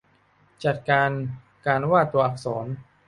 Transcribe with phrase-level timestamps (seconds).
[0.65, 1.09] จัดการ
[1.67, 2.65] การวาดตัวอักษร